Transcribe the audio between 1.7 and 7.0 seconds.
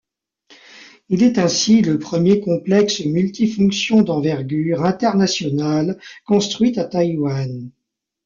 le premier complexe multifonction d'envergure internationale construit à